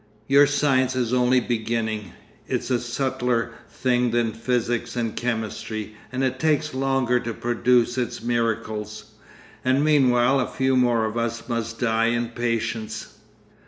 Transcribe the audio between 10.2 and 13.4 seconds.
a few more of us must die in patience.